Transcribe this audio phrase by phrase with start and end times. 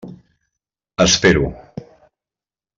[1.05, 1.47] Espero.